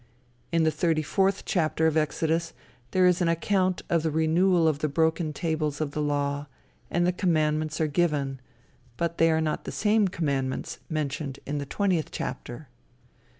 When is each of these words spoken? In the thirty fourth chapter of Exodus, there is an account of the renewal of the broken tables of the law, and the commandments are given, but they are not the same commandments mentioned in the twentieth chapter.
In 0.51 0.63
the 0.63 0.71
thirty 0.71 1.03
fourth 1.03 1.45
chapter 1.45 1.85
of 1.85 1.95
Exodus, 1.95 2.53
there 2.89 3.05
is 3.05 3.21
an 3.21 3.27
account 3.27 3.83
of 3.87 4.01
the 4.01 4.09
renewal 4.09 4.67
of 4.67 4.79
the 4.79 4.87
broken 4.87 5.31
tables 5.31 5.79
of 5.79 5.91
the 5.91 6.01
law, 6.01 6.47
and 6.89 7.05
the 7.05 7.11
commandments 7.13 7.79
are 7.79 7.85
given, 7.85 8.41
but 8.97 9.19
they 9.19 9.29
are 9.29 9.39
not 9.41 9.65
the 9.65 9.71
same 9.71 10.07
commandments 10.07 10.79
mentioned 10.89 11.37
in 11.45 11.59
the 11.59 11.67
twentieth 11.67 12.09
chapter. 12.09 12.67